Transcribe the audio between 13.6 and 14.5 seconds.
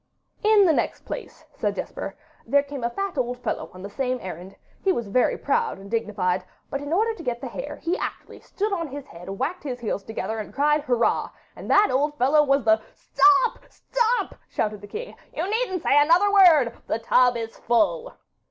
stop,'